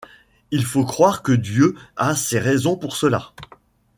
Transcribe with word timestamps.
Il 0.49 0.65
faut 0.65 0.83
croire 0.83 1.21
que 1.21 1.31
Dieu 1.31 1.75
a 1.95 2.15
ses 2.15 2.39
raisons 2.39 2.75
pour 2.75 2.95
cela. 2.95 3.33